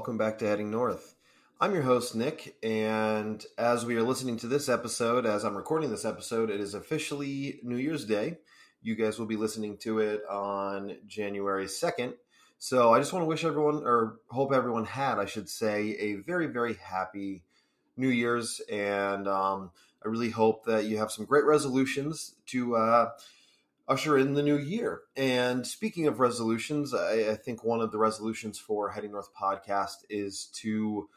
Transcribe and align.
welcome 0.00 0.16
back 0.16 0.38
to 0.38 0.46
Heading 0.46 0.70
North. 0.70 1.14
I'm 1.60 1.74
your 1.74 1.82
host, 1.82 2.16
Nick, 2.16 2.56
and 2.62 3.44
as 3.58 3.84
we 3.84 3.96
are 3.96 4.02
listening 4.02 4.38
to 4.38 4.46
this 4.46 4.66
episode, 4.70 5.26
as 5.26 5.44
I'm 5.44 5.54
recording 5.54 5.90
this 5.90 6.06
episode, 6.06 6.48
it 6.48 6.58
is 6.58 6.72
officially 6.72 7.60
New 7.62 7.76
Year's 7.76 8.06
Day. 8.06 8.38
You 8.80 8.94
guys 8.94 9.18
will 9.18 9.26
be 9.26 9.36
listening 9.36 9.76
to 9.82 9.98
it 9.98 10.22
on 10.26 10.96
January 11.06 11.66
2nd. 11.66 12.14
So 12.58 12.94
I 12.94 12.98
just 12.98 13.12
want 13.12 13.24
to 13.24 13.26
wish 13.26 13.44
everyone, 13.44 13.82
or 13.84 14.20
hope 14.30 14.54
everyone 14.54 14.86
had, 14.86 15.18
I 15.18 15.26
should 15.26 15.50
say, 15.50 15.90
a 16.00 16.14
very, 16.14 16.46
very 16.46 16.76
happy 16.82 17.42
New 17.98 18.08
Year's. 18.08 18.62
And 18.72 19.28
um, 19.28 19.70
I 20.02 20.08
really 20.08 20.30
hope 20.30 20.64
that 20.64 20.86
you 20.86 20.96
have 20.96 21.12
some 21.12 21.26
great 21.26 21.44
resolutions 21.44 22.36
to 22.46 22.76
uh, 22.76 23.10
usher 23.90 24.16
in 24.16 24.34
the 24.34 24.42
new 24.42 24.56
year. 24.56 25.02
And 25.16 25.66
speaking 25.66 26.06
of 26.06 26.20
resolutions, 26.20 26.94
I, 26.94 27.30
I 27.30 27.34
think 27.34 27.64
one 27.64 27.80
of 27.80 27.90
the 27.90 27.98
resolutions 27.98 28.56
for 28.58 28.90
Heading 28.90 29.10
North 29.10 29.34
podcast 29.34 30.04
is 30.08 30.46
to 30.54 31.08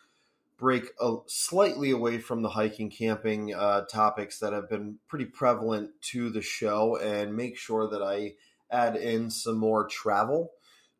break 0.57 0.85
a, 0.99 1.17
slightly 1.27 1.91
away 1.91 2.17
from 2.17 2.41
the 2.41 2.49
hiking 2.49 2.89
camping 2.89 3.53
uh, 3.53 3.81
topics 3.85 4.39
that 4.39 4.53
have 4.53 4.69
been 4.69 4.97
pretty 5.07 5.25
prevalent 5.25 5.91
to 6.01 6.31
the 6.31 6.41
show 6.41 6.97
and 6.97 7.35
make 7.35 7.57
sure 7.57 7.87
that 7.87 8.01
I 8.01 8.33
add 8.71 8.95
in 8.95 9.29
some 9.29 9.57
more 9.57 9.87
travel 9.87 10.51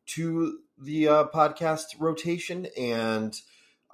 to 0.06 0.60
the 0.78 1.08
uh, 1.08 1.24
podcast 1.26 1.86
rotation. 1.98 2.68
And 2.78 3.34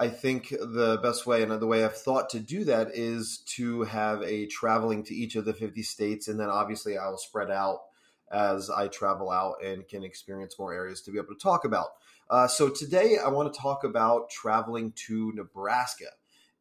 I 0.00 0.09
think 0.09 0.48
the 0.48 0.98
best 1.02 1.27
way 1.27 1.42
and 1.42 1.52
the 1.52 1.66
way 1.66 1.84
I've 1.84 1.95
thought 1.95 2.30
to 2.30 2.40
do 2.40 2.64
that 2.64 2.92
is 2.95 3.42
to 3.56 3.82
have 3.82 4.23
a 4.23 4.46
traveling 4.46 5.04
to 5.04 5.15
each 5.15 5.37
of 5.37 5.45
the 5.45 5.52
50 5.52 5.82
states. 5.82 6.26
And 6.26 6.40
then 6.40 6.48
obviously 6.48 6.96
I 6.96 7.06
will 7.10 7.18
spread 7.18 7.51
out 7.51 7.80
as 8.32 8.71
I 8.71 8.88
travel 8.88 9.30
out 9.30 9.62
and 9.62 9.87
can 9.87 10.02
experience 10.02 10.59
more 10.59 10.73
areas 10.73 11.02
to 11.02 11.10
be 11.10 11.18
able 11.18 11.34
to 11.34 11.38
talk 11.38 11.66
about. 11.66 11.88
Uh, 12.30 12.48
so 12.48 12.71
today 12.71 13.18
I 13.23 13.28
want 13.28 13.52
to 13.52 13.60
talk 13.60 13.84
about 13.84 14.30
traveling 14.30 14.95
to 15.06 15.32
Nebraska. 15.34 16.06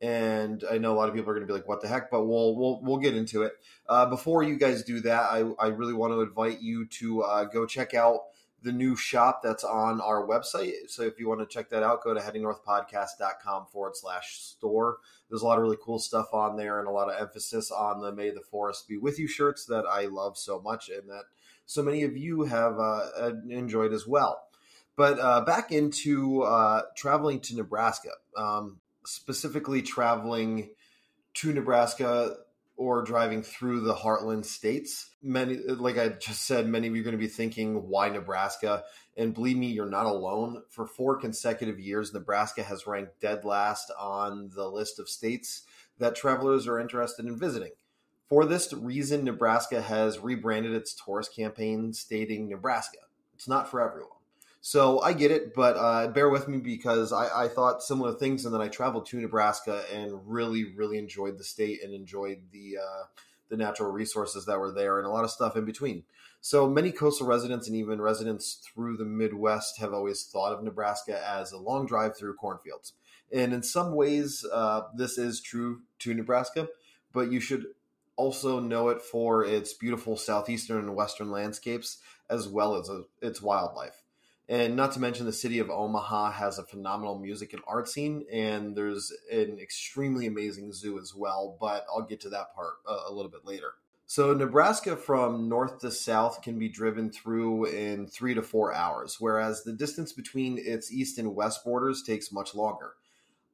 And 0.01 0.61
I 0.69 0.77
know 0.77 0.91
a 0.91 0.97
lot 0.97 1.07
of 1.07 1.15
people 1.15 1.31
are 1.31 1.35
going 1.35 1.47
to 1.47 1.51
be 1.51 1.57
like, 1.57 1.67
"What 1.67 1.81
the 1.81 1.89
heck?" 1.89 2.09
But 2.09 2.25
we'll 2.25 2.55
we'll 2.55 2.79
we'll 2.81 2.99
get 2.99 3.17
into 3.17 3.43
it. 3.43 3.51
Uh, 3.87 4.05
before 4.05 4.43
you 4.43 4.57
guys 4.57 4.83
do 4.83 5.01
that, 5.01 5.23
I 5.23 5.43
I 5.59 5.67
really 5.67 5.91
want 5.91 6.13
to 6.13 6.21
invite 6.21 6.61
you 6.61 6.85
to 6.99 7.23
uh, 7.23 7.43
go 7.43 7.65
check 7.65 7.93
out 7.93 8.21
the 8.61 8.71
new 8.71 8.95
shop 8.95 9.41
that's 9.43 9.63
on 9.63 10.01
our 10.01 10.27
website. 10.27 10.73
So 10.89 11.03
if 11.03 11.19
you 11.19 11.29
want 11.29 11.39
to 11.41 11.45
check 11.45 11.69
that 11.69 11.83
out, 11.83 12.03
go 12.03 12.13
to 12.13 12.19
headingnorthpodcast.com 12.19 13.67
forward 13.67 13.95
slash 13.95 14.39
store. 14.39 14.97
There's 15.29 15.41
a 15.41 15.45
lot 15.45 15.57
of 15.57 15.63
really 15.63 15.77
cool 15.81 15.99
stuff 15.99 16.33
on 16.33 16.57
there 16.57 16.79
and 16.79 16.87
a 16.87 16.91
lot 16.91 17.09
of 17.09 17.19
emphasis 17.19 17.71
on 17.71 18.01
the 18.01 18.11
May 18.11 18.31
the 18.31 18.41
Forest 18.41 18.87
Be 18.87 18.97
With 18.97 19.19
You 19.19 19.27
shirts 19.27 19.65
that 19.65 19.85
I 19.85 20.05
love 20.05 20.37
so 20.37 20.59
much 20.59 20.89
and 20.89 21.09
that 21.09 21.23
so 21.65 21.83
many 21.83 22.03
of 22.03 22.17
you 22.17 22.43
have 22.43 22.79
uh, 22.79 23.31
enjoyed 23.49 23.93
as 23.93 24.07
well. 24.07 24.41
But 24.97 25.19
uh, 25.19 25.41
back 25.41 25.71
into 25.71 26.41
uh, 26.41 26.81
traveling 26.97 27.39
to 27.41 27.55
Nebraska, 27.55 28.09
um, 28.35 28.79
specifically 29.05 29.81
traveling 29.81 30.71
to 31.35 31.53
Nebraska 31.53 32.35
or 32.79 33.01
driving 33.01 33.43
through 33.43 33.81
the 33.81 33.93
heartland 33.93 34.45
states. 34.45 35.09
Many, 35.21 35.57
like 35.57 35.97
I 35.97 36.07
just 36.07 36.47
said, 36.47 36.65
many 36.65 36.87
of 36.87 36.95
you 36.95 37.01
are 37.01 37.03
going 37.03 37.11
to 37.11 37.17
be 37.17 37.27
thinking, 37.27 37.89
why 37.89 38.07
Nebraska? 38.07 38.85
And 39.17 39.33
believe 39.33 39.57
me, 39.57 39.67
you're 39.67 39.85
not 39.85 40.05
alone. 40.05 40.63
For 40.69 40.87
four 40.87 41.17
consecutive 41.17 41.77
years, 41.77 42.13
Nebraska 42.13 42.63
has 42.63 42.87
ranked 42.87 43.19
dead 43.19 43.43
last 43.43 43.91
on 43.99 44.51
the 44.55 44.69
list 44.69 44.97
of 44.97 45.09
states 45.09 45.63
that 45.97 46.15
travelers 46.15 46.67
are 46.67 46.79
interested 46.79 47.25
in 47.25 47.37
visiting. 47.37 47.71
For 48.29 48.45
this 48.45 48.71
reason, 48.71 49.25
Nebraska 49.25 49.81
has 49.81 50.19
rebranded 50.19 50.73
its 50.73 50.93
tourist 50.95 51.35
campaign 51.35 51.91
stating 51.91 52.47
Nebraska. 52.47 52.99
It's 53.33 53.49
not 53.49 53.69
for 53.69 53.81
everyone. 53.81 54.18
So 54.61 54.99
I 54.99 55.13
get 55.13 55.31
it, 55.31 55.55
but 55.55 55.77
uh, 55.77 56.07
bear 56.09 56.29
with 56.29 56.47
me 56.49 56.57
because 56.57 57.13
I, 57.13 57.45
I, 57.45 57.47
thought 57.47 57.81
similar 57.81 58.13
things, 58.13 58.43
and 58.43 58.53
then 58.53 58.61
I 58.61 58.67
traveled 58.67 59.05
to 59.07 59.17
Nebraska 59.17 59.85
and 59.93 60.19
really, 60.25 60.75
really 60.75 60.97
enjoyed 60.97 61.37
the 61.37 61.45
state 61.45 61.81
and 61.81 61.93
enjoyed 61.93 62.39
the 62.51 62.77
uh, 62.77 63.03
the 63.47 63.55
natural 63.55 63.89
resources 63.89 64.45
that 64.45 64.59
were 64.59 64.71
there 64.71 64.97
and 64.97 65.07
a 65.07 65.09
lot 65.09 65.23
of 65.23 65.31
stuff 65.31 65.55
in 65.55 65.63
between. 65.63 66.03
So 66.41 66.69
many 66.69 66.91
coastal 66.91 67.25
residents 67.25 67.67
and 67.67 67.75
even 67.75 68.01
residents 68.01 68.61
through 68.61 68.97
the 68.97 69.05
Midwest 69.05 69.79
have 69.79 69.93
always 69.93 70.23
thought 70.23 70.53
of 70.53 70.63
Nebraska 70.63 71.21
as 71.25 71.51
a 71.51 71.57
long 71.57 71.85
drive 71.85 72.17
through 72.17 72.35
cornfields, 72.35 72.93
and 73.31 73.53
in 73.53 73.63
some 73.63 73.95
ways, 73.95 74.45
uh, 74.51 74.81
this 74.93 75.17
is 75.17 75.39
true 75.39 75.83
to 75.99 76.13
Nebraska. 76.13 76.67
But 77.13 77.31
you 77.31 77.39
should 77.39 77.65
also 78.17 78.59
know 78.59 78.89
it 78.89 79.01
for 79.01 79.45
its 79.45 79.73
beautiful 79.73 80.17
southeastern 80.17 80.79
and 80.79 80.95
western 80.95 81.31
landscapes 81.31 81.99
as 82.29 82.47
well 82.49 82.75
as 82.75 82.89
uh, 82.89 83.03
its 83.21 83.41
wildlife. 83.41 84.03
And 84.49 84.75
not 84.75 84.93
to 84.93 84.99
mention, 84.99 85.27
the 85.27 85.31
city 85.31 85.59
of 85.59 85.69
Omaha 85.69 86.31
has 86.31 86.57
a 86.57 86.63
phenomenal 86.63 87.19
music 87.19 87.53
and 87.53 87.61
art 87.67 87.87
scene, 87.87 88.25
and 88.33 88.75
there's 88.75 89.13
an 89.31 89.59
extremely 89.61 90.25
amazing 90.25 90.73
zoo 90.73 90.97
as 90.97 91.13
well. 91.13 91.55
But 91.61 91.85
I'll 91.87 92.01
get 92.01 92.19
to 92.21 92.29
that 92.29 92.55
part 92.55 92.73
a, 92.87 93.11
a 93.11 93.13
little 93.13 93.29
bit 93.29 93.45
later. 93.45 93.73
So, 94.07 94.33
Nebraska 94.33 94.97
from 94.97 95.49
north 95.49 95.77
to 95.81 95.91
south 95.91 96.41
can 96.41 96.57
be 96.57 96.67
driven 96.67 97.11
through 97.11 97.65
in 97.65 98.07
three 98.07 98.33
to 98.33 98.41
four 98.41 98.73
hours, 98.73 99.17
whereas 99.19 99.63
the 99.63 99.71
distance 99.71 100.13
between 100.13 100.57
its 100.57 100.91
east 100.91 101.19
and 101.19 101.35
west 101.35 101.63
borders 101.63 102.01
takes 102.01 102.31
much 102.31 102.55
longer. 102.55 102.93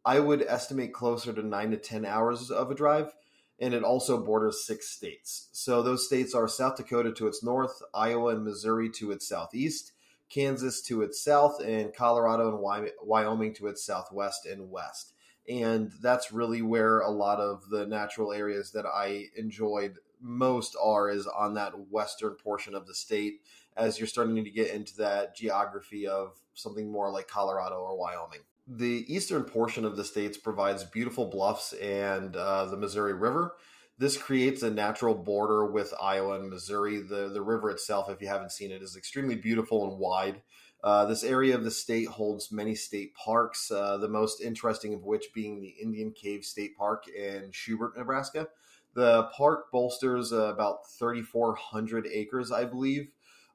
I 0.05 0.21
would 0.21 0.43
estimate 0.43 0.93
closer 0.93 1.33
to 1.33 1.43
nine 1.45 1.71
to 1.71 1.77
10 1.77 2.05
hours 2.05 2.51
of 2.51 2.71
a 2.71 2.75
drive, 2.75 3.11
and 3.59 3.73
it 3.73 3.83
also 3.83 4.23
borders 4.23 4.65
six 4.65 4.87
states. 4.87 5.49
So, 5.51 5.83
those 5.83 6.07
states 6.07 6.33
are 6.33 6.47
South 6.47 6.77
Dakota 6.77 7.11
to 7.11 7.27
its 7.27 7.43
north, 7.43 7.81
Iowa 7.93 8.33
and 8.33 8.45
Missouri 8.45 8.89
to 8.91 9.11
its 9.11 9.27
southeast, 9.27 9.91
Kansas 10.29 10.81
to 10.83 11.01
its 11.01 11.21
south, 11.23 11.61
and 11.63 11.93
Colorado 11.93 12.49
and 12.49 12.91
Wyoming 13.03 13.53
to 13.55 13.67
its 13.67 13.85
southwest 13.85 14.45
and 14.45 14.69
west. 14.69 15.13
And 15.47 15.91
that's 16.01 16.31
really 16.31 16.61
where 16.61 17.01
a 17.01 17.09
lot 17.09 17.39
of 17.39 17.69
the 17.69 17.85
natural 17.85 18.33
areas 18.33 18.71
that 18.71 18.85
I 18.85 19.25
enjoyed 19.35 19.99
most 20.19 20.75
are 20.81 21.09
is 21.09 21.27
on 21.27 21.53
that 21.53 21.73
western 21.91 22.33
portion 22.35 22.73
of 22.73 22.87
the 22.87 22.95
state 22.95 23.41
as 23.77 23.99
you're 23.99 24.07
starting 24.07 24.43
to 24.43 24.49
get 24.49 24.71
into 24.71 24.95
that 24.97 25.35
geography 25.35 26.07
of 26.07 26.33
something 26.53 26.91
more 26.91 27.11
like 27.11 27.27
Colorado 27.27 27.75
or 27.75 27.97
Wyoming. 27.97 28.39
The 28.67 29.05
eastern 29.07 29.43
portion 29.43 29.85
of 29.85 29.95
the 29.95 30.03
states 30.03 30.37
provides 30.37 30.83
beautiful 30.83 31.25
bluffs 31.25 31.73
and 31.73 32.35
uh, 32.35 32.65
the 32.65 32.77
Missouri 32.77 33.13
River, 33.13 33.53
this 33.97 34.17
creates 34.17 34.61
a 34.61 34.71
natural 34.71 35.15
border 35.15 35.65
with 35.65 35.93
Iowa 36.01 36.39
and 36.39 36.49
Missouri. 36.49 36.99
The 36.99 37.29
the 37.29 37.41
river 37.41 37.69
itself, 37.69 38.09
if 38.09 38.21
you 38.21 38.27
haven't 38.27 38.51
seen 38.51 38.71
it, 38.71 38.81
is 38.81 38.95
extremely 38.95 39.35
beautiful 39.35 39.89
and 39.89 39.99
wide. 39.99 40.41
Uh, 40.83 41.05
this 41.05 41.23
area 41.23 41.55
of 41.55 41.63
the 41.63 41.71
state 41.71 42.07
holds 42.07 42.51
many 42.51 42.75
state 42.75 43.15
parks, 43.15 43.71
uh, 43.71 43.97
the 43.97 44.07
most 44.07 44.41
interesting 44.41 44.93
of 44.93 45.03
which 45.03 45.33
being 45.33 45.59
the 45.59 45.73
Indian 45.81 46.11
Cave 46.11 46.43
State 46.43 46.77
Park 46.77 47.05
in 47.07 47.49
Shubert, 47.51 47.97
Nebraska. 47.97 48.47
The 48.93 49.23
park 49.35 49.71
bolsters 49.71 50.31
uh, 50.31 50.53
about 50.53 50.87
3,400 50.99 52.07
acres, 52.07 52.51
I 52.51 52.65
believe, 52.65 53.07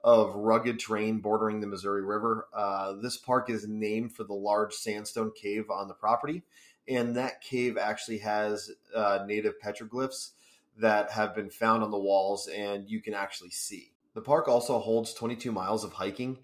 of 0.02 0.34
rugged 0.34 0.80
terrain 0.80 1.20
bordering 1.20 1.60
the 1.60 1.66
Missouri 1.66 2.02
River. 2.02 2.48
Uh, 2.52 2.94
this 2.94 3.16
park 3.16 3.48
is 3.48 3.68
named 3.68 4.12
for 4.12 4.24
the 4.24 4.34
large 4.34 4.74
sandstone 4.74 5.30
cave 5.40 5.70
on 5.70 5.86
the 5.86 5.94
property 5.94 6.42
and 6.88 7.16
that 7.16 7.40
cave 7.40 7.76
actually 7.76 8.18
has 8.18 8.70
uh, 8.94 9.20
native 9.26 9.54
petroglyphs 9.62 10.30
that 10.78 11.10
have 11.10 11.34
been 11.34 11.50
found 11.50 11.82
on 11.82 11.90
the 11.90 11.98
walls 11.98 12.48
and 12.48 12.88
you 12.88 13.00
can 13.00 13.14
actually 13.14 13.50
see. 13.50 13.92
The 14.14 14.22
park 14.22 14.48
also 14.48 14.78
holds 14.78 15.14
22 15.14 15.52
miles 15.52 15.84
of 15.84 15.92
hiking 15.92 16.38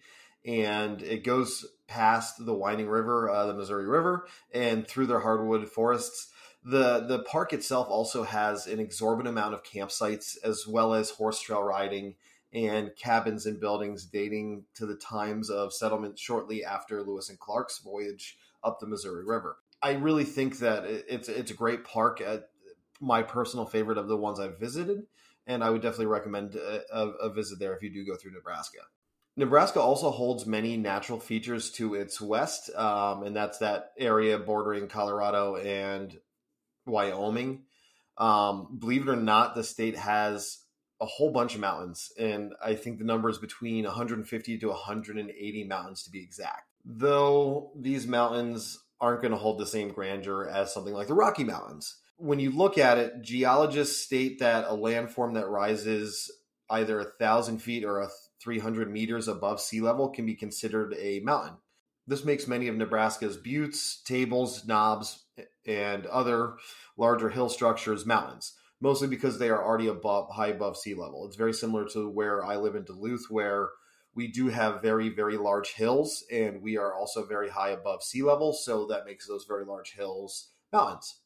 and 0.45 1.03
it 1.03 1.25
goes 1.25 1.67
past 1.89 2.45
the 2.45 2.55
winding 2.55 2.89
river, 2.89 3.29
uh, 3.29 3.47
the 3.47 3.55
Missouri 3.55 3.87
River, 3.87 4.27
and 4.53 4.87
through 4.87 5.07
their 5.07 5.21
hardwood 5.21 5.69
forests. 5.69 6.29
The, 6.65 7.01
the 7.01 7.21
park 7.21 7.53
itself 7.53 7.89
also 7.89 8.25
has 8.25 8.67
an 8.67 8.81
exorbitant 8.81 9.33
amount 9.33 9.55
of 9.55 9.65
campsites 9.65 10.37
as 10.45 10.67
well 10.67 10.95
as 10.95 11.11
horse 11.11 11.41
trail 11.41 11.63
riding 11.63 12.15
and 12.53 12.95
cabins 12.97 13.47
and 13.47 13.61
buildings 13.61 14.05
dating 14.05 14.65
to 14.75 14.87
the 14.87 14.97
times 14.97 15.51
of 15.51 15.73
settlement 15.73 16.19
shortly 16.19 16.65
after 16.65 17.03
Lewis 17.03 17.29
and 17.29 17.39
Clark's 17.39 17.79
voyage 17.79 18.39
up 18.65 18.81
the 18.81 18.87
Missouri 18.87 19.25
River. 19.25 19.59
I 19.87 19.93
really 19.93 20.25
think 20.25 20.59
that 20.59 20.85
it's 20.85 21.29
it's 21.29 21.53
a 21.53 21.55
great 21.55 21.85
park. 21.85 22.21
Uh, 22.21 22.39
my 23.01 23.23
personal 23.23 23.67
favorite 23.67 23.99
of 23.99 24.09
the 24.09 24.17
ones 24.17 24.41
I've 24.41 24.59
visited, 24.59 25.05
and 25.47 25.63
I 25.63 25.71
would 25.71 25.81
definitely 25.81 26.07
recommend 26.07 26.57
a, 26.57 26.83
a, 26.93 27.09
a 27.29 27.33
visit 27.33 27.61
there 27.61 27.73
if 27.77 27.85
you 27.85 27.91
do 27.91 28.05
go 28.05 28.17
through 28.17 28.33
Nebraska. 28.33 28.79
Nebraska 29.37 29.81
also 29.81 30.11
holds 30.11 30.45
many 30.45 30.77
natural 30.77 31.21
features 31.21 31.71
to 31.73 31.95
its 31.95 32.21
west, 32.21 32.75
um, 32.75 33.23
and 33.23 33.37
that's 33.37 33.59
that 33.59 33.93
area 33.97 34.41
bordering 34.41 34.89
Colorado 34.89 35.55
and 35.55 36.19
Wyoming. 36.85 37.63
Um, 38.19 38.79
believe 38.81 39.07
it 39.07 39.11
or 39.11 39.17
not, 39.17 39.55
the 39.55 39.63
state 39.63 39.97
has 39.97 40.65
a 41.01 41.07
whole 41.07 41.31
bunch 41.31 41.55
of 41.55 41.61
mountains, 41.61 42.11
and 42.19 42.55
I 42.65 42.75
think 42.75 42.99
the 42.99 43.05
number 43.05 43.29
is 43.29 43.39
between 43.39 43.85
150 43.85 44.59
to 44.59 44.67
180 44.67 45.65
mountains 45.65 46.03
to 46.03 46.11
be 46.11 46.25
exact. 46.25 46.73
Though 46.85 47.71
these 47.77 48.09
mountains 48.09 48.81
aren't 49.01 49.21
going 49.21 49.33
to 49.33 49.39
hold 49.39 49.59
the 49.59 49.67
same 49.67 49.91
grandeur 49.91 50.49
as 50.49 50.73
something 50.73 50.95
like 50.95 51.09
the 51.09 51.15
Rocky 51.15 51.45
Mountains. 51.45 51.97
When 52.19 52.41
you 52.41 52.51
look 52.51 52.79
at 52.79 52.99
it, 52.99 53.23
geologists 53.23 54.03
state 54.03 54.39
that 54.39 54.65
a 54.65 54.75
landform 54.75 55.35
that 55.35 55.49
rises 55.49 56.31
either 56.71 56.99
a 57.01 57.05
thousand 57.05 57.59
feet 57.59 57.85
or 57.85 58.01
a 58.01 58.09
300 58.43 58.91
meters 58.91 59.29
above 59.29 59.61
sea 59.61 59.81
level 59.81 60.09
can 60.09 60.27
be 60.27 60.35
considered 60.35 60.95
a 60.99 61.21
mountain. 61.21 61.57
This 62.07 62.25
makes 62.25 62.47
many 62.47 62.69
of 62.69 62.77
Nebraska's 62.77 63.37
buttes, 63.37 64.03
tables, 64.05 64.67
knobs, 64.67 65.25
and 65.67 66.07
other 66.07 66.55
larger 66.97 67.29
hill 67.31 67.49
structures 67.49 68.07
mountains, 68.07 68.55
mostly 68.81 69.09
because 69.09 69.39
they 69.39 69.51
are 69.51 69.63
already 69.63 69.89
above 69.89 70.31
high 70.31 70.49
above 70.49 70.77
sea 70.77 70.95
level. 70.95 71.27
It's 71.27 71.37
very 71.37 71.53
similar 71.53 71.87
to 71.89 72.09
where 72.09 72.45
I 72.45 72.57
live 72.57 72.77
in 72.77 72.85
Duluth, 72.85 73.27
where 73.29 73.71
we 74.17 74.27
do 74.29 74.49
have 74.49 74.83
very, 74.83 75.11
very 75.11 75.37
large 75.37 75.75
hills, 75.75 76.25
and 76.33 76.63
we 76.63 76.79
are 76.79 76.95
also 76.95 77.25
very 77.27 77.51
high 77.51 77.71
above 77.71 78.03
sea 78.03 78.23
level, 78.23 78.53
so 78.55 78.87
that 78.87 79.05
makes 79.05 79.29
those 79.29 79.45
very 79.45 79.65
large 79.65 79.93
hills 79.93 80.49
mountains. 80.73 81.21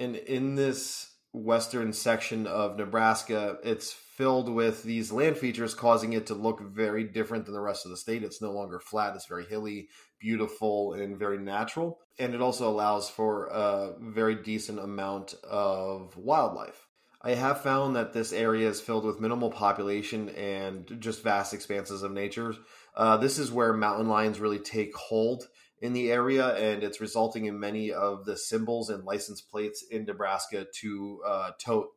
And 0.00 0.16
in 0.16 0.56
this 0.56 1.11
western 1.32 1.92
section 1.92 2.46
of 2.46 2.76
Nebraska, 2.76 3.58
it's 3.64 3.92
filled 3.92 4.48
with 4.48 4.82
these 4.82 5.10
land 5.10 5.38
features, 5.38 5.74
causing 5.74 6.12
it 6.12 6.26
to 6.26 6.34
look 6.34 6.60
very 6.60 7.04
different 7.04 7.46
than 7.46 7.54
the 7.54 7.60
rest 7.60 7.86
of 7.86 7.90
the 7.90 7.96
state. 7.96 8.22
It's 8.22 8.42
no 8.42 8.52
longer 8.52 8.78
flat, 8.78 9.16
it's 9.16 9.26
very 9.26 9.46
hilly, 9.46 9.88
beautiful, 10.20 10.92
and 10.92 11.18
very 11.18 11.38
natural. 11.38 11.98
And 12.18 12.34
it 12.34 12.42
also 12.42 12.68
allows 12.68 13.08
for 13.08 13.46
a 13.46 13.94
very 13.98 14.34
decent 14.34 14.78
amount 14.78 15.34
of 15.42 16.16
wildlife. 16.16 16.86
I 17.22 17.34
have 17.34 17.62
found 17.62 17.96
that 17.96 18.12
this 18.12 18.32
area 18.32 18.68
is 18.68 18.80
filled 18.80 19.04
with 19.04 19.20
minimal 19.20 19.50
population 19.50 20.28
and 20.30 20.96
just 20.98 21.22
vast 21.22 21.54
expanses 21.54 22.02
of 22.02 22.12
nature. 22.12 22.54
Uh, 22.96 23.16
this 23.16 23.38
is 23.38 23.52
where 23.52 23.72
mountain 23.72 24.08
lions 24.08 24.40
really 24.40 24.58
take 24.58 24.94
hold 24.96 25.48
in 25.82 25.92
the 25.92 26.12
area, 26.12 26.54
and 26.54 26.84
it's 26.84 27.00
resulting 27.00 27.46
in 27.46 27.58
many 27.58 27.92
of 27.92 28.24
the 28.24 28.36
symbols 28.36 28.88
and 28.88 29.04
license 29.04 29.42
plates 29.42 29.84
in 29.90 30.04
Nebraska 30.04 30.66
to 30.80 31.20
uh, 31.26 31.50
tote 31.58 31.88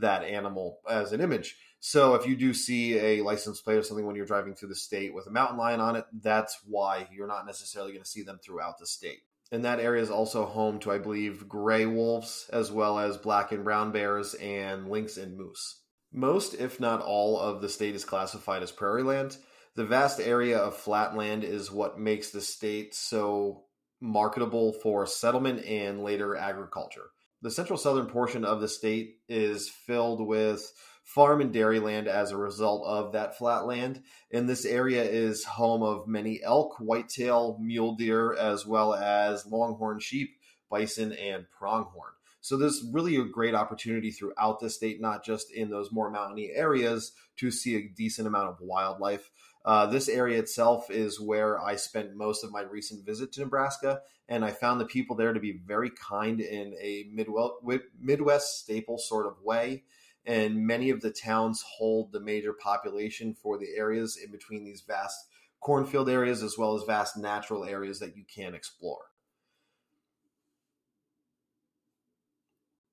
that 0.00 0.22
animal 0.22 0.78
as 0.88 1.12
an 1.12 1.20
image. 1.20 1.56
So 1.80 2.14
if 2.14 2.26
you 2.26 2.36
do 2.36 2.54
see 2.54 2.98
a 2.98 3.22
license 3.22 3.60
plate 3.60 3.78
or 3.78 3.82
something 3.82 4.06
when 4.06 4.14
you're 4.14 4.26
driving 4.26 4.54
through 4.54 4.68
the 4.68 4.76
state 4.76 5.12
with 5.12 5.26
a 5.26 5.30
mountain 5.30 5.58
lion 5.58 5.80
on 5.80 5.96
it, 5.96 6.04
that's 6.22 6.60
why 6.66 7.08
you're 7.12 7.26
not 7.26 7.46
necessarily 7.46 7.92
going 7.92 8.04
to 8.04 8.08
see 8.08 8.22
them 8.22 8.38
throughout 8.42 8.78
the 8.78 8.86
state. 8.86 9.22
And 9.50 9.64
that 9.64 9.80
area 9.80 10.02
is 10.02 10.10
also 10.10 10.46
home 10.46 10.78
to, 10.80 10.92
I 10.92 10.98
believe, 10.98 11.48
gray 11.48 11.86
wolves, 11.86 12.48
as 12.52 12.70
well 12.70 13.00
as 13.00 13.16
black 13.16 13.50
and 13.50 13.64
brown 13.64 13.90
bears 13.90 14.34
and 14.34 14.88
lynx 14.88 15.16
and 15.16 15.36
moose. 15.36 15.80
Most, 16.12 16.54
if 16.54 16.78
not 16.78 17.02
all, 17.02 17.40
of 17.40 17.60
the 17.60 17.68
state 17.68 17.96
is 17.96 18.04
classified 18.04 18.62
as 18.62 18.70
prairie 18.70 19.02
land. 19.02 19.36
The 19.80 19.86
vast 19.86 20.20
area 20.20 20.58
of 20.58 20.76
flat 20.76 21.16
land 21.16 21.42
is 21.42 21.72
what 21.72 21.98
makes 21.98 22.28
the 22.28 22.42
state 22.42 22.94
so 22.94 23.64
marketable 23.98 24.74
for 24.74 25.06
settlement 25.06 25.64
and 25.64 26.04
later 26.04 26.36
agriculture 26.36 27.06
the 27.42 27.50
central 27.50 27.78
southern 27.78 28.06
portion 28.06 28.44
of 28.44 28.60
the 28.60 28.68
state 28.68 29.18
is 29.28 29.68
filled 29.68 30.26
with 30.26 30.72
farm 31.02 31.40
and 31.40 31.52
dairy 31.52 31.80
land 31.80 32.06
as 32.06 32.30
a 32.30 32.36
result 32.36 32.86
of 32.86 33.12
that 33.12 33.38
flat 33.38 33.66
land. 33.66 34.02
And 34.30 34.48
this 34.48 34.64
area 34.64 35.02
is 35.02 35.44
home 35.44 35.82
of 35.82 36.06
many 36.06 36.40
elk, 36.42 36.76
whitetail, 36.78 37.58
mule 37.60 37.96
deer, 37.96 38.34
as 38.34 38.66
well 38.66 38.94
as 38.94 39.46
longhorn 39.46 40.00
sheep, 40.00 40.36
bison, 40.70 41.12
and 41.12 41.46
pronghorn. 41.58 42.12
So 42.42 42.56
there's 42.56 42.84
really 42.92 43.16
a 43.16 43.24
great 43.24 43.54
opportunity 43.54 44.10
throughout 44.10 44.60
the 44.60 44.70
state, 44.70 45.00
not 45.00 45.24
just 45.24 45.52
in 45.52 45.70
those 45.70 45.92
more 45.92 46.10
mountainy 46.10 46.50
areas, 46.54 47.12
to 47.36 47.50
see 47.50 47.76
a 47.76 47.88
decent 47.88 48.28
amount 48.28 48.48
of 48.48 48.60
wildlife. 48.60 49.30
Uh, 49.64 49.86
this 49.86 50.08
area 50.08 50.38
itself 50.38 50.90
is 50.90 51.20
where 51.20 51.60
I 51.60 51.76
spent 51.76 52.16
most 52.16 52.44
of 52.44 52.50
my 52.50 52.62
recent 52.62 53.04
visit 53.04 53.32
to 53.32 53.40
Nebraska, 53.40 54.00
and 54.28 54.44
I 54.44 54.52
found 54.52 54.80
the 54.80 54.86
people 54.86 55.16
there 55.16 55.32
to 55.32 55.40
be 55.40 55.60
very 55.66 55.90
kind 55.90 56.40
in 56.40 56.74
a 56.80 57.10
Midwest 57.12 58.60
staple 58.60 58.98
sort 58.98 59.26
of 59.26 59.42
way. 59.42 59.84
And 60.24 60.66
many 60.66 60.90
of 60.90 61.00
the 61.00 61.10
towns 61.10 61.64
hold 61.66 62.12
the 62.12 62.20
major 62.20 62.52
population 62.52 63.34
for 63.34 63.58
the 63.58 63.68
areas 63.76 64.18
in 64.22 64.30
between 64.30 64.64
these 64.64 64.82
vast 64.82 65.26
cornfield 65.60 66.08
areas 66.08 66.42
as 66.42 66.56
well 66.56 66.74
as 66.74 66.84
vast 66.84 67.16
natural 67.16 67.64
areas 67.64 67.98
that 68.00 68.16
you 68.16 68.24
can 68.24 68.54
explore. 68.54 69.04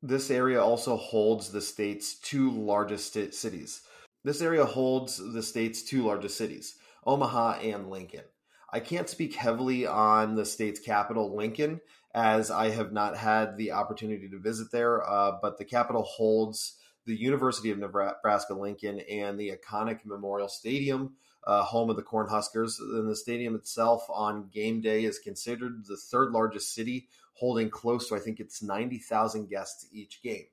This 0.01 0.29
area 0.29 0.63
also 0.63 0.95
holds 0.95 1.51
the 1.51 1.61
state's 1.61 2.15
two 2.15 2.51
largest 2.51 3.13
cities. 3.33 3.81
This 4.27 4.41
area 4.41 4.65
holds 4.65 5.19
the 5.19 5.41
state's 5.41 5.81
two 5.81 6.03
largest 6.03 6.37
cities, 6.37 6.75
Omaha 7.05 7.59
and 7.61 7.89
Lincoln. 7.89 8.25
I 8.73 8.81
can't 8.81 9.07
speak 9.07 9.33
heavily 9.33 9.87
on 9.87 10.35
the 10.35 10.43
state's 10.43 10.81
capital, 10.81 11.33
Lincoln, 11.33 11.79
as 12.13 12.51
I 12.51 12.71
have 12.71 12.91
not 12.91 13.15
had 13.15 13.55
the 13.55 13.71
opportunity 13.71 14.27
to 14.27 14.37
visit 14.37 14.69
there, 14.69 15.09
uh, 15.09 15.37
but 15.41 15.57
the 15.57 15.63
capital 15.63 16.03
holds 16.03 16.75
the 17.05 17.15
University 17.15 17.71
of 17.71 17.77
Nebraska 17.77 18.53
Lincoln 18.53 18.99
and 19.09 19.39
the 19.39 19.53
iconic 19.55 20.05
Memorial 20.05 20.49
Stadium, 20.49 21.13
uh, 21.45 21.63
home 21.63 21.89
of 21.89 21.95
the 21.95 22.03
Cornhuskers. 22.03 22.81
And 22.81 23.09
the 23.09 23.15
stadium 23.15 23.55
itself 23.55 24.05
on 24.09 24.49
game 24.49 24.81
day 24.81 25.05
is 25.05 25.19
considered 25.19 25.85
the 25.85 25.95
third 25.95 26.31
largest 26.33 26.73
city, 26.73 27.07
holding 27.31 27.69
close 27.69 28.09
to, 28.09 28.15
I 28.15 28.19
think 28.19 28.41
it's 28.41 28.61
90,000 28.61 29.47
guests 29.47 29.87
each 29.93 30.21
game. 30.21 30.47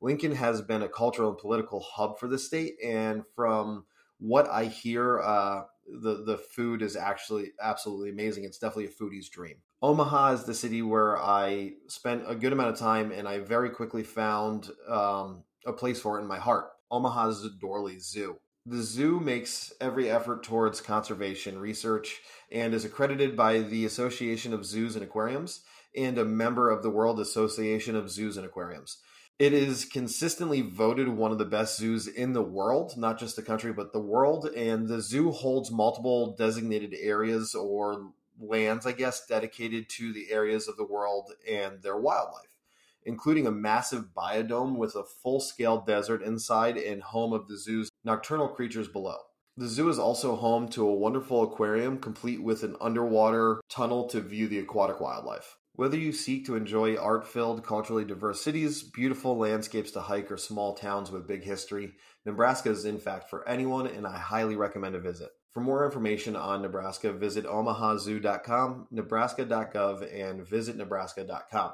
Lincoln 0.00 0.34
has 0.34 0.62
been 0.62 0.82
a 0.82 0.88
cultural 0.88 1.30
and 1.30 1.38
political 1.38 1.80
hub 1.80 2.18
for 2.18 2.28
the 2.28 2.38
state, 2.38 2.76
and 2.84 3.22
from 3.34 3.84
what 4.18 4.48
I 4.48 4.64
hear, 4.66 5.20
uh, 5.20 5.62
the 5.86 6.24
the 6.24 6.38
food 6.38 6.82
is 6.82 6.96
actually 6.96 7.52
absolutely 7.60 8.10
amazing. 8.10 8.44
It's 8.44 8.58
definitely 8.58 8.86
a 8.86 8.88
foodie's 8.88 9.28
dream. 9.28 9.56
Omaha 9.82 10.32
is 10.32 10.44
the 10.44 10.54
city 10.54 10.82
where 10.82 11.18
I 11.18 11.72
spent 11.88 12.24
a 12.26 12.34
good 12.34 12.52
amount 12.52 12.70
of 12.70 12.78
time, 12.78 13.12
and 13.12 13.26
I 13.26 13.38
very 13.40 13.70
quickly 13.70 14.02
found 14.02 14.70
um, 14.88 15.44
a 15.66 15.72
place 15.72 16.00
for 16.00 16.18
it 16.18 16.22
in 16.22 16.28
my 16.28 16.38
heart. 16.38 16.70
Omaha's 16.90 17.48
Doorly 17.60 17.98
Zoo. 17.98 18.36
The 18.66 18.82
zoo 18.82 19.20
makes 19.20 19.72
every 19.80 20.10
effort 20.10 20.42
towards 20.42 20.82
conservation 20.82 21.58
research 21.58 22.20
and 22.52 22.74
is 22.74 22.84
accredited 22.84 23.34
by 23.34 23.60
the 23.60 23.86
Association 23.86 24.52
of 24.52 24.66
Zoos 24.66 24.96
and 24.96 25.04
Aquariums 25.04 25.62
and 25.96 26.18
a 26.18 26.24
member 26.24 26.70
of 26.70 26.82
the 26.82 26.90
World 26.90 27.20
Association 27.20 27.96
of 27.96 28.10
Zoos 28.10 28.36
and 28.36 28.44
Aquariums. 28.44 28.98
It 29.40 29.54
is 29.54 29.86
consistently 29.86 30.60
voted 30.60 31.08
one 31.08 31.32
of 31.32 31.38
the 31.38 31.46
best 31.46 31.78
zoos 31.78 32.06
in 32.06 32.34
the 32.34 32.42
world, 32.42 32.98
not 32.98 33.18
just 33.18 33.36
the 33.36 33.42
country, 33.42 33.72
but 33.72 33.90
the 33.90 33.98
world. 33.98 34.44
And 34.54 34.86
the 34.86 35.00
zoo 35.00 35.30
holds 35.30 35.70
multiple 35.70 36.36
designated 36.36 36.94
areas 37.00 37.54
or 37.54 38.10
lands, 38.38 38.84
I 38.84 38.92
guess, 38.92 39.26
dedicated 39.26 39.88
to 39.96 40.12
the 40.12 40.30
areas 40.30 40.68
of 40.68 40.76
the 40.76 40.84
world 40.84 41.32
and 41.50 41.82
their 41.82 41.96
wildlife, 41.96 42.58
including 43.02 43.46
a 43.46 43.50
massive 43.50 44.08
biodome 44.14 44.76
with 44.76 44.94
a 44.94 45.04
full 45.04 45.40
scale 45.40 45.80
desert 45.80 46.22
inside 46.22 46.76
and 46.76 47.02
home 47.02 47.32
of 47.32 47.48
the 47.48 47.56
zoo's 47.56 47.90
nocturnal 48.04 48.48
creatures 48.48 48.88
below. 48.88 49.16
The 49.56 49.68
zoo 49.68 49.88
is 49.88 49.98
also 49.98 50.36
home 50.36 50.68
to 50.68 50.86
a 50.86 50.94
wonderful 50.94 51.44
aquarium 51.44 51.98
complete 51.98 52.42
with 52.42 52.62
an 52.62 52.76
underwater 52.78 53.62
tunnel 53.70 54.06
to 54.08 54.20
view 54.20 54.48
the 54.48 54.58
aquatic 54.58 55.00
wildlife. 55.00 55.56
Whether 55.80 55.96
you 55.96 56.12
seek 56.12 56.44
to 56.44 56.56
enjoy 56.56 56.96
art 56.96 57.26
filled, 57.26 57.64
culturally 57.64 58.04
diverse 58.04 58.42
cities, 58.42 58.82
beautiful 58.82 59.38
landscapes 59.38 59.90
to 59.92 60.02
hike, 60.02 60.30
or 60.30 60.36
small 60.36 60.74
towns 60.74 61.10
with 61.10 61.26
big 61.26 61.42
history, 61.42 61.94
Nebraska 62.26 62.68
is 62.68 62.84
in 62.84 62.98
fact 62.98 63.30
for 63.30 63.48
anyone, 63.48 63.86
and 63.86 64.06
I 64.06 64.18
highly 64.18 64.56
recommend 64.56 64.94
a 64.94 65.00
visit. 65.00 65.30
For 65.54 65.60
more 65.60 65.86
information 65.86 66.36
on 66.36 66.60
Nebraska, 66.60 67.14
visit 67.14 67.46
omahazoo.com, 67.46 68.88
nebraska.gov, 68.90 70.02
and 70.14 70.42
visitnebraska.com. 70.42 71.72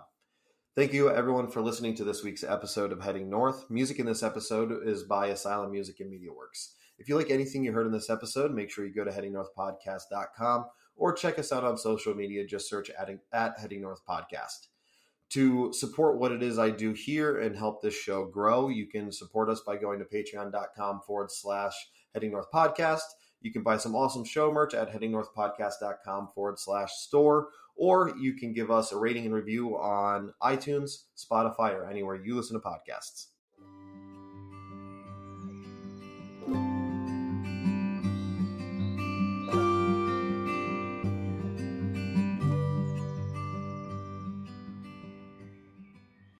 Thank 0.76 0.92
you, 0.92 1.10
everyone, 1.10 1.48
for 1.48 1.60
listening 1.60 1.96
to 1.96 2.04
this 2.04 2.22
week's 2.22 2.44
episode 2.44 2.92
of 2.92 3.02
Heading 3.02 3.28
North. 3.28 3.68
Music 3.68 3.98
in 3.98 4.06
this 4.06 4.22
episode 4.22 4.86
is 4.86 5.02
by 5.02 5.26
Asylum 5.26 5.72
Music 5.72 5.98
and 5.98 6.10
Media 6.10 6.32
Works. 6.32 6.76
If 6.98 7.08
you 7.08 7.16
like 7.16 7.30
anything 7.30 7.64
you 7.64 7.72
heard 7.72 7.86
in 7.86 7.92
this 7.92 8.10
episode, 8.10 8.54
make 8.54 8.70
sure 8.70 8.86
you 8.86 8.94
go 8.94 9.04
to 9.04 9.10
headingnorthpodcast.com 9.10 10.66
or 10.96 11.12
check 11.12 11.38
us 11.38 11.52
out 11.52 11.64
on 11.64 11.76
social 11.76 12.14
media. 12.14 12.46
Just 12.46 12.68
search 12.68 12.90
at, 12.90 13.10
at 13.32 13.58
Heading 13.58 13.82
North 13.82 14.00
Podcast. 14.08 14.68
To 15.30 15.72
support 15.72 16.18
what 16.18 16.32
it 16.32 16.42
is 16.42 16.58
I 16.58 16.70
do 16.70 16.92
here 16.92 17.40
and 17.40 17.56
help 17.56 17.82
this 17.82 17.94
show 17.94 18.24
grow, 18.26 18.68
you 18.68 18.86
can 18.86 19.10
support 19.10 19.50
us 19.50 19.60
by 19.60 19.76
going 19.76 19.98
to 19.98 20.04
patreon.com 20.04 21.00
forward 21.06 21.30
slash 21.30 21.74
Heading 22.14 22.30
North 22.30 22.50
Podcast. 22.52 23.02
You 23.42 23.52
can 23.52 23.62
buy 23.62 23.76
some 23.76 23.94
awesome 23.94 24.24
show 24.24 24.52
merch 24.52 24.72
at 24.72 24.92
headingnorthpodcast.com 24.92 26.28
forward 26.34 26.58
slash 26.58 26.92
store, 26.92 27.48
or 27.74 28.14
you 28.18 28.34
can 28.34 28.52
give 28.52 28.70
us 28.70 28.92
a 28.92 28.96
rating 28.96 29.26
and 29.26 29.34
review 29.34 29.76
on 29.76 30.32
iTunes, 30.42 31.02
Spotify, 31.16 31.74
or 31.74 31.86
anywhere 31.88 32.16
you 32.16 32.34
listen 32.34 32.58
to 32.58 32.66
podcasts. 32.66 33.26